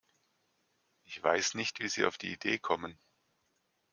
Ich 1.05 1.21
weiß 1.21 1.53
nicht, 1.53 1.79
wie 1.79 1.87
Sie 1.87 2.05
auf 2.05 2.17
die 2.17 2.31
Idee 2.33 2.57
kommen. 2.57 2.97